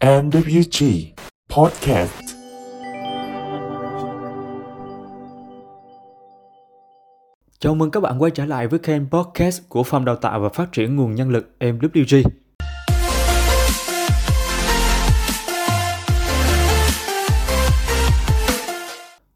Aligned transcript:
MWG 0.00 1.04
Podcast 1.56 2.20
Chào 7.58 7.74
mừng 7.74 7.90
các 7.90 8.00
bạn 8.00 8.22
quay 8.22 8.30
trở 8.30 8.46
lại 8.46 8.66
với 8.66 8.78
kênh 8.78 9.10
podcast 9.10 9.62
của 9.68 9.82
Phòng 9.82 10.04
Đào 10.04 10.16
tạo 10.16 10.40
và 10.40 10.48
Phát 10.48 10.72
triển 10.72 10.96
Nguồn 10.96 11.14
Nhân 11.14 11.30
lực 11.30 11.54
MWG. 11.60 12.22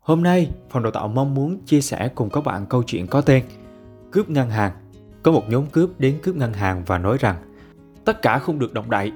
Hôm 0.01 0.23
nay, 0.23 0.51
Phòng 0.71 0.83
Đào 0.83 0.93
tạo 0.93 1.09
mong 1.09 1.35
muốn 1.35 1.59
chia 1.67 1.81
sẻ 1.81 2.11
cùng 2.15 2.31
các 2.31 2.45
bạn 2.45 2.67
câu 2.67 2.83
chuyện 2.83 3.07
có 3.07 3.21
tên 3.21 3.45
Cướp 4.11 4.31
ngân 4.31 4.51
hàng. 4.51 4.73
Có 5.23 5.33
một 5.33 5.43
nhóm 5.49 5.67
cướp 5.67 5.91
đến 6.01 6.19
cướp 6.23 6.37
ngân 6.37 6.53
hàng 6.53 6.83
và 6.87 6.99
nói 6.99 7.17
rằng 7.21 7.37
tất 8.05 8.23
cả 8.23 8.39
không 8.39 8.59
được 8.59 8.73
động 8.73 8.91
đậy, 8.91 9.13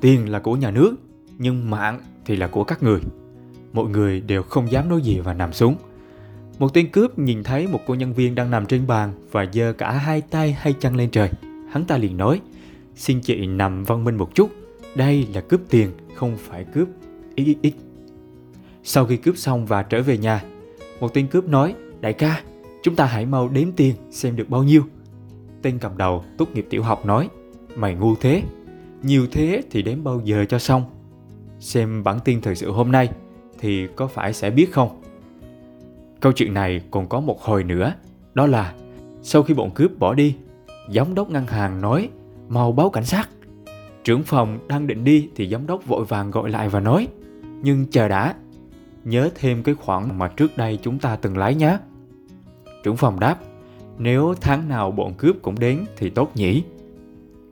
tiền 0.00 0.30
là 0.30 0.38
của 0.38 0.56
nhà 0.56 0.70
nước, 0.70 0.94
nhưng 1.38 1.70
mạng 1.70 2.00
thì 2.24 2.36
là 2.36 2.46
của 2.46 2.64
các 2.64 2.82
người. 2.82 3.00
Mọi 3.72 3.84
người 3.84 4.20
đều 4.20 4.42
không 4.42 4.70
dám 4.70 4.88
nói 4.88 5.02
gì 5.02 5.20
và 5.20 5.34
nằm 5.34 5.52
xuống. 5.52 5.76
Một 6.58 6.74
tên 6.74 6.90
cướp 6.90 7.18
nhìn 7.18 7.42
thấy 7.42 7.66
một 7.66 7.80
cô 7.86 7.94
nhân 7.94 8.12
viên 8.12 8.34
đang 8.34 8.50
nằm 8.50 8.66
trên 8.66 8.86
bàn 8.86 9.12
và 9.30 9.46
giơ 9.52 9.72
cả 9.72 9.92
hai 9.92 10.20
tay 10.20 10.52
hay 10.52 10.72
chân 10.72 10.96
lên 10.96 11.10
trời. 11.10 11.30
Hắn 11.70 11.84
ta 11.84 11.96
liền 11.98 12.16
nói, 12.16 12.40
xin 12.94 13.20
chị 13.20 13.46
nằm 13.46 13.84
văn 13.84 14.04
minh 14.04 14.16
một 14.16 14.34
chút, 14.34 14.50
đây 14.94 15.26
là 15.34 15.40
cướp 15.40 15.60
tiền, 15.68 15.90
không 16.14 16.36
phải 16.36 16.64
cướp 16.64 16.88
XXX. 17.36 17.74
Sau 18.82 19.06
khi 19.06 19.16
cướp 19.16 19.36
xong 19.36 19.66
và 19.66 19.82
trở 19.82 20.02
về 20.02 20.18
nhà, 20.18 20.42
một 21.00 21.14
tên 21.14 21.26
cướp 21.26 21.48
nói, 21.48 21.74
đại 22.00 22.12
ca, 22.12 22.42
chúng 22.82 22.96
ta 22.96 23.04
hãy 23.04 23.26
mau 23.26 23.48
đếm 23.48 23.72
tiền 23.72 23.94
xem 24.10 24.36
được 24.36 24.48
bao 24.48 24.62
nhiêu. 24.62 24.82
Tên 25.62 25.78
cầm 25.78 25.98
đầu 25.98 26.24
tốt 26.38 26.48
nghiệp 26.54 26.66
tiểu 26.70 26.82
học 26.82 27.06
nói, 27.06 27.28
mày 27.76 27.94
ngu 27.94 28.14
thế, 28.14 28.42
nhiều 29.02 29.26
thế 29.32 29.62
thì 29.70 29.82
đếm 29.82 30.04
bao 30.04 30.20
giờ 30.24 30.44
cho 30.48 30.58
xong. 30.58 30.82
Xem 31.60 32.04
bản 32.04 32.18
tin 32.24 32.40
thời 32.40 32.54
sự 32.54 32.70
hôm 32.70 32.92
nay 32.92 33.10
thì 33.58 33.86
có 33.96 34.06
phải 34.06 34.32
sẽ 34.32 34.50
biết 34.50 34.72
không? 34.72 35.02
Câu 36.20 36.32
chuyện 36.32 36.54
này 36.54 36.80
còn 36.90 37.08
có 37.08 37.20
một 37.20 37.42
hồi 37.42 37.64
nữa, 37.64 37.92
đó 38.34 38.46
là 38.46 38.74
sau 39.22 39.42
khi 39.42 39.54
bọn 39.54 39.70
cướp 39.70 39.98
bỏ 39.98 40.14
đi, 40.14 40.36
giám 40.94 41.14
đốc 41.14 41.30
ngân 41.30 41.46
hàng 41.46 41.80
nói 41.80 42.08
mau 42.48 42.72
báo 42.72 42.90
cảnh 42.90 43.04
sát. 43.04 43.28
Trưởng 44.04 44.22
phòng 44.22 44.58
đang 44.68 44.86
định 44.86 45.04
đi 45.04 45.28
thì 45.36 45.48
giám 45.48 45.66
đốc 45.66 45.86
vội 45.86 46.04
vàng 46.04 46.30
gọi 46.30 46.50
lại 46.50 46.68
và 46.68 46.80
nói 46.80 47.08
nhưng 47.62 47.86
chờ 47.86 48.08
đã, 48.08 48.34
nhớ 49.04 49.30
thêm 49.34 49.62
cái 49.62 49.74
khoản 49.74 50.18
mà 50.18 50.28
trước 50.28 50.56
đây 50.56 50.78
chúng 50.82 50.98
ta 50.98 51.16
từng 51.16 51.38
lái 51.38 51.54
nhé. 51.54 51.78
Trưởng 52.82 52.96
phòng 52.96 53.20
đáp 53.20 53.36
nếu 53.98 54.34
tháng 54.40 54.68
nào 54.68 54.90
bọn 54.90 55.14
cướp 55.14 55.36
cũng 55.42 55.58
đến 55.58 55.84
thì 55.96 56.10
tốt 56.10 56.30
nhỉ. 56.34 56.62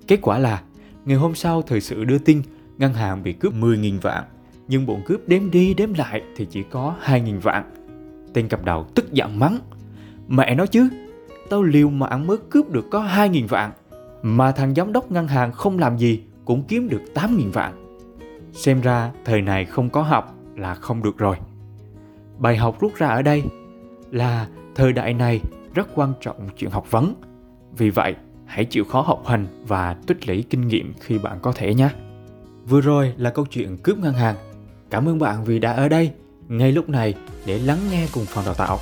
Kết 0.07 0.19
quả 0.23 0.39
là 0.39 0.63
ngày 1.07 1.17
hôm 1.17 1.35
sau 1.35 1.63
thời 1.63 1.81
sự 1.81 2.05
đưa 2.05 2.19
tin, 2.19 2.43
ngân 2.79 2.95
hàng 2.95 3.23
bị 3.23 3.33
cướp 3.33 3.53
10.000 3.55 4.01
vạn, 4.01 4.25
nhưng 4.69 4.87
bọn 4.87 5.03
cướp 5.07 5.21
đếm 5.27 5.51
đi 5.51 5.75
đếm 5.75 5.95
lại 5.95 6.23
thì 6.37 6.47
chỉ 6.51 6.63
có 6.63 6.95
2.000 7.05 7.41
vạn. 7.41 7.71
Tên 8.35 8.49
cầm 8.49 8.65
đầu 8.65 8.87
tức 8.95 9.13
giận 9.13 9.39
mắng, 9.39 9.59
Mẹ 10.29 10.55
nói 10.55 10.67
chứ, 10.67 10.89
Tao 11.51 11.63
liều 11.63 11.91
mà 11.91 12.07
ăn 12.07 12.27
mới 12.27 12.37
cướp 12.51 12.71
được 12.71 12.85
có 12.91 13.03
2.000 13.03 13.47
vạn, 13.47 13.73
Mà 14.23 14.53
thằng 14.53 14.75
giám 14.75 14.93
đốc 14.93 15.11
ngân 15.11 15.29
hàng 15.29 15.53
không 15.53 15.79
làm 15.79 15.97
gì 15.97 16.23
Cũng 16.45 16.63
kiếm 16.69 16.89
được 16.89 17.03
8.000 17.15 17.51
vạn. 17.53 17.99
Xem 18.53 18.81
ra 18.81 19.11
thời 19.25 19.43
này 19.43 19.65
không 19.65 19.91
có 19.91 20.03
học 20.03 20.35
là 20.57 20.75
không 20.75 21.03
được 21.03 21.19
rồi. 21.19 21.37
Bài 22.39 22.57
học 22.57 22.81
rút 22.81 22.95
ra 22.95 23.09
ở 23.09 23.23
đây 23.23 23.43
Là 24.11 24.49
thời 24.75 24.93
đại 24.93 25.15
này 25.15 25.41
rất 25.75 25.89
quan 25.95 26.13
trọng 26.21 26.49
chuyện 26.57 26.71
học 26.71 26.91
vấn. 26.91 27.15
Vì 27.77 27.91
vậy 27.91 28.15
hãy 28.47 28.65
chịu 28.65 28.85
khó 28.85 29.01
học 29.01 29.23
hành 29.27 29.47
và 29.67 29.97
tích 30.07 30.29
lũy 30.29 30.45
kinh 30.51 30.69
nghiệm 30.69 30.95
khi 31.01 31.19
bạn 31.19 31.39
có 31.43 31.53
thể 31.53 31.75
nhé 31.75 31.89
Vừa 32.69 32.81
rồi 32.81 33.15
là 33.17 33.31
câu 33.31 33.47
chuyện 33.47 33.77
cướp 33.77 33.99
ngân 33.99 34.15
hàng 34.15 34.37
Cảm 34.91 35.09
ơn 35.09 35.19
bạn 35.19 35.45
vì 35.45 35.59
đã 35.59 35.73
ở 35.73 35.89
đây 35.89 36.13
ngay 36.49 36.73
lúc 36.73 36.89
này, 36.89 37.15
để 37.47 37.59
lắng 37.59 37.79
nghe 37.91 38.07
cùng 38.13 38.25
phòng 38.27 38.45
đào 38.45 38.55
tạo. 38.55 38.79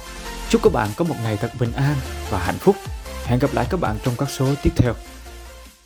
Chúc 0.48 0.62
các 0.62 0.72
bạn 0.72 0.88
có 0.96 1.04
một 1.04 1.14
ngày 1.22 1.36
thật 1.36 1.50
bình 1.60 1.72
an 1.72 1.96
và 2.30 2.38
hạnh 2.38 2.58
phúc. 2.58 2.76
Hẹn 3.24 3.38
gặp 3.38 3.50
lại 3.52 3.66
các 3.70 3.80
bạn 3.80 3.96
trong 4.04 4.14
các 4.18 4.30
số 4.30 4.54
tiếp 4.62 4.70
theo. 4.76 4.94